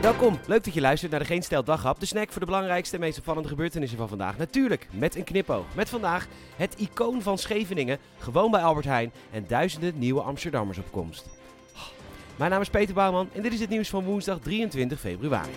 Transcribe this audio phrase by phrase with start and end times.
[0.00, 2.94] Welkom, leuk dat je luistert naar de Geen Stel Daghap, de snack voor de belangrijkste
[2.94, 4.38] en meest opvallende gebeurtenissen van vandaag.
[4.38, 5.64] Natuurlijk, met een knipoog.
[5.74, 6.26] Met vandaag
[6.56, 11.28] het icoon van Scheveningen, gewoon bij Albert Heijn en duizenden nieuwe Amsterdammers op komst.
[12.36, 15.52] Mijn naam is Peter Bouwman en dit is het nieuws van woensdag 23 februari.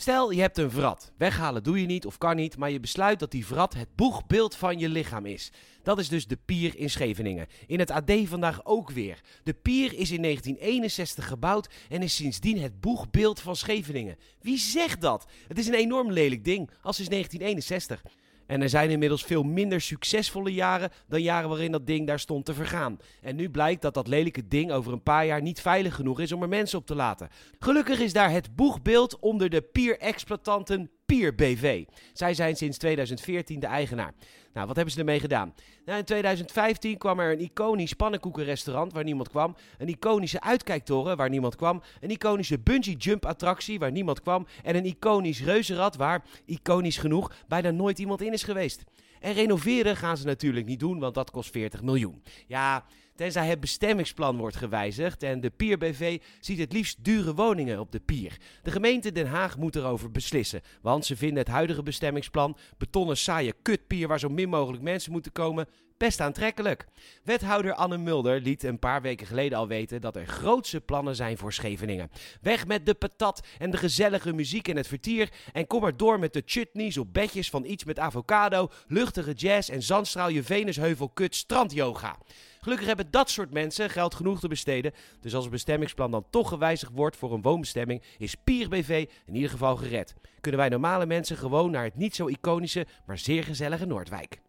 [0.00, 1.12] Stel, je hebt een vrat.
[1.16, 4.56] Weghalen doe je niet of kan niet, maar je besluit dat die vrat het boegbeeld
[4.56, 5.52] van je lichaam is.
[5.82, 7.46] Dat is dus de pier in Scheveningen.
[7.66, 9.20] In het AD vandaag ook weer.
[9.42, 14.16] De pier is in 1961 gebouwd en is sindsdien het boegbeeld van Scheveningen.
[14.40, 15.26] Wie zegt dat?
[15.48, 18.02] Het is een enorm lelijk ding, al sinds 1961.
[18.50, 22.44] En er zijn inmiddels veel minder succesvolle jaren dan jaren waarin dat ding daar stond
[22.44, 22.98] te vergaan.
[23.22, 26.32] En nu blijkt dat dat lelijke ding over een paar jaar niet veilig genoeg is
[26.32, 27.28] om er mensen op te laten.
[27.58, 31.84] Gelukkig is daar het boegbeeld onder de pier-exploitanten Pier BV.
[32.12, 34.14] Zij zijn sinds 2014 de eigenaar.
[34.52, 35.54] Nou, wat hebben ze ermee gedaan?
[35.84, 39.56] Nou, in 2015 kwam er een iconisch pannenkoekenrestaurant waar niemand kwam.
[39.78, 41.82] Een iconische uitkijktoren waar niemand kwam.
[42.00, 44.46] Een iconische bungee jump attractie waar niemand kwam.
[44.62, 48.84] En een iconisch reuzenrad waar, iconisch genoeg, bijna nooit iemand in is geweest.
[49.20, 52.22] En renoveren gaan ze natuurlijk niet doen, want dat kost 40 miljoen.
[52.46, 57.80] Ja, tenzij het bestemmingsplan wordt gewijzigd en de Pier BV ziet het liefst dure woningen
[57.80, 58.36] op de pier.
[58.62, 63.54] De gemeente Den Haag moet erover beslissen, want ze vinden het huidige bestemmingsplan, betonnen saaie
[63.62, 65.66] kutpier waar zo mogelijk mensen moeten komen,
[66.00, 66.86] best aantrekkelijk.
[67.24, 71.38] Wethouder Anne Mulder liet een paar weken geleden al weten dat er grootse plannen zijn
[71.38, 72.10] voor Scheveningen.
[72.40, 76.18] Weg met de patat en de gezellige muziek en het vertier en kom maar door
[76.18, 81.08] met de chutneys op bedjes van iets met avocado, luchtige jazz en zandstraal je Venusheuvel
[81.08, 82.16] kut strandyoga.
[82.60, 84.92] Gelukkig hebben dat soort mensen geld genoeg te besteden.
[85.20, 89.34] Dus als het bestemmingsplan dan toch gewijzigd wordt voor een woonbestemming, is Pier BV in
[89.34, 90.14] ieder geval gered.
[90.40, 94.40] Kunnen wij normale mensen gewoon naar het niet zo iconische, maar zeer gezellige Noordwijk.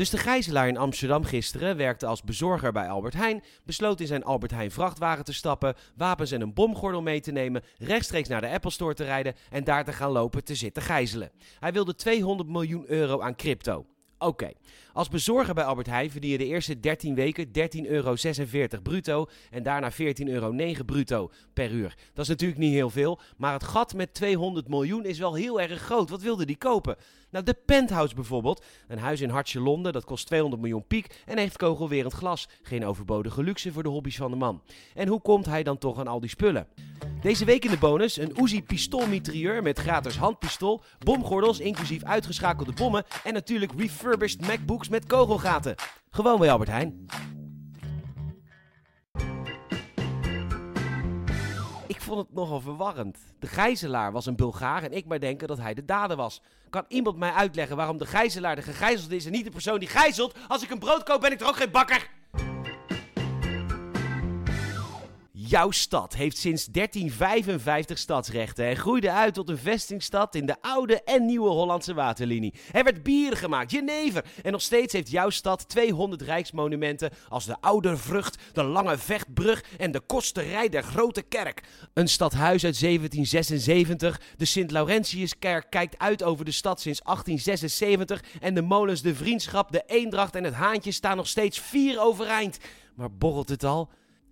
[0.00, 4.24] Dus de gijzelaar in Amsterdam gisteren werkte als bezorger bij Albert Heijn, besloot in zijn
[4.24, 8.48] Albert Heijn vrachtwagen te stappen, wapens en een bomgordel mee te nemen, rechtstreeks naar de
[8.48, 11.30] Apple Store te rijden en daar te gaan lopen te zitten gijzelen.
[11.58, 13.86] Hij wilde 200 miljoen euro aan crypto.
[14.18, 14.50] Oké,
[14.92, 17.52] als bezorger bij Albert Heijn verdien je de eerste 13 weken 13,46
[17.86, 18.14] euro
[18.82, 20.54] bruto en daarna 14,09 euro
[20.86, 21.96] bruto per uur.
[22.12, 25.60] Dat is natuurlijk niet heel veel, maar het gat met 200 miljoen is wel heel
[25.60, 26.10] erg groot.
[26.10, 26.96] Wat wilde die kopen?
[27.30, 28.64] Nou, de Penthouse bijvoorbeeld.
[28.88, 32.48] Een huis in Hartje Londen, dat kost 200 miljoen piek en heeft kogelwerend glas.
[32.62, 34.62] Geen overbodige luxe voor de hobby's van de man.
[34.94, 36.66] En hoe komt hij dan toch aan al die spullen?
[37.20, 43.04] Deze week in de bonus een Uzi pistoolmitrailleur met gratis handpistool, bomgordels inclusief uitgeschakelde bommen
[43.24, 45.74] en natuurlijk refurbished MacBooks met kogelgaten.
[46.10, 47.06] Gewoon bij Albert Heijn.
[51.90, 53.18] Ik vond het nogal verwarrend.
[53.38, 56.42] De gijzelaar was een Bulgaar en ik maar denken dat hij de dader was.
[56.68, 59.88] Kan iemand mij uitleggen waarom de gijzelaar de gegijzeld is en niet de persoon die
[59.88, 60.36] gijzelt?
[60.48, 62.08] Als ik een brood koop ben ik er ook geen bakker?
[65.50, 71.02] Jouw stad heeft sinds 1355 stadsrechten en groeide uit tot een vestingstad in de oude
[71.02, 72.54] en nieuwe Hollandse waterlinie.
[72.72, 77.56] Er werd bier gemaakt, jenever en nog steeds heeft jouw stad 200 rijksmonumenten als de
[77.60, 81.62] Oude Vrucht, de Lange Vechtbrug en de Kosterij der Grote Kerk.
[81.94, 88.62] Een stadhuis uit 1776, de Sint-Laurentiuskerk kijkt uit over de stad sinds 1876 en de
[88.62, 92.58] molens De Vriendschap, de Eendracht en het Haantje staan nog steeds vier overeind.
[92.94, 93.90] Maar borrelt het al?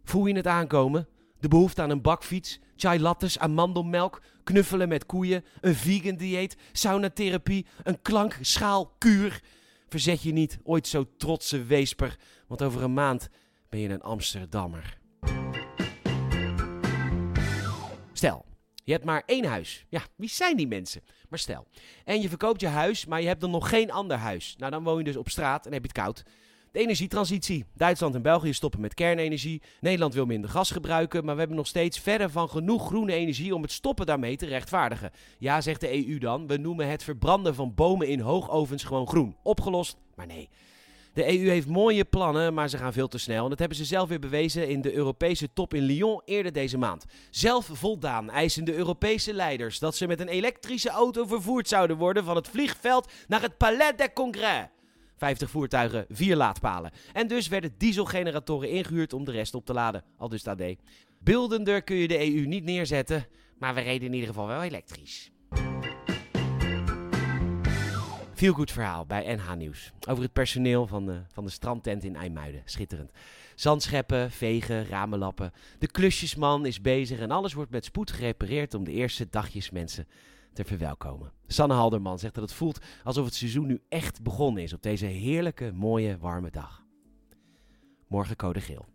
[0.08, 1.08] Voel je het aankomen?
[1.40, 7.66] De behoefte aan een bakfiets, chai lattes, amandelmelk, knuffelen met koeien, een vegan dieet, saunatherapie,
[7.82, 9.42] een klankschaalkuur.
[9.88, 13.28] Verzet je niet, ooit zo trotse weesper, want over een maand
[13.68, 14.98] ben je een Amsterdammer.
[18.12, 18.44] Stel,
[18.84, 19.86] je hebt maar één huis.
[19.88, 21.02] Ja, wie zijn die mensen?
[21.28, 21.66] Maar stel.
[22.04, 24.54] En je verkoopt je huis, maar je hebt dan nog geen ander huis.
[24.58, 26.24] Nou, dan woon je dus op straat en heb je het koud.
[26.72, 27.64] De energietransitie.
[27.74, 29.62] Duitsland en België stoppen met kernenergie.
[29.80, 33.54] Nederland wil minder gas gebruiken, maar we hebben nog steeds verder van genoeg groene energie
[33.54, 35.10] om het stoppen daarmee te rechtvaardigen.
[35.38, 39.36] Ja, zegt de EU dan, we noemen het verbranden van bomen in hoogovens gewoon groen.
[39.42, 40.48] Opgelost, maar nee.
[41.12, 43.42] De EU heeft mooie plannen, maar ze gaan veel te snel.
[43.42, 46.78] En dat hebben ze zelf weer bewezen in de Europese top in Lyon eerder deze
[46.78, 47.04] maand.
[47.30, 52.24] Zelf voldaan eisen de Europese leiders dat ze met een elektrische auto vervoerd zouden worden
[52.24, 54.66] van het vliegveld naar het Palais des Congrès.
[55.18, 56.90] 50 voertuigen, 4 laadpalen.
[57.12, 60.04] En dus werden dieselgeneratoren ingehuurd om de rest op te laden.
[60.16, 60.62] Al dus AD.
[61.18, 63.26] Beeldender kun je de EU niet neerzetten,
[63.58, 65.30] maar we reden in ieder geval wel elektrisch.
[68.34, 69.92] Veel goed verhaal bij NH Nieuws.
[70.08, 72.62] Over het personeel van de, van de strandtent in IJmuiden.
[72.64, 73.12] Schitterend.
[73.54, 75.52] Zandscheppen, vegen, ramenlappen.
[75.78, 80.06] De klusjesman is bezig en alles wordt met spoed gerepareerd om de eerste dagjes mensen
[80.58, 81.32] te verwelkomen.
[81.46, 85.06] Sanne Halderman zegt dat het voelt alsof het seizoen nu echt begonnen is op deze
[85.06, 86.84] heerlijke, mooie, warme dag.
[88.08, 88.86] Morgen code geel.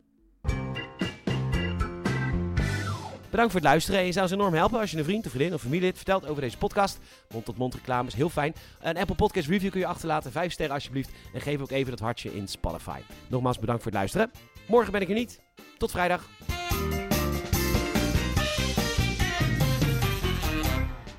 [3.30, 4.00] Bedankt voor het luisteren.
[4.00, 6.27] En je zou ons enorm helpen als je een vriend, of vriendin of familielid vertelt
[6.27, 7.00] over deze podcast.
[7.33, 8.54] Mond-tot-mond reclame is heel fijn.
[8.81, 10.31] Een Apple Podcast review kun je achterlaten.
[10.31, 11.12] Vijf sterren alsjeblieft.
[11.33, 13.00] En geef ook even dat hartje in Spotify.
[13.27, 14.31] Nogmaals bedankt voor het luisteren.
[14.68, 15.42] Morgen ben ik er niet.
[15.77, 16.27] Tot vrijdag.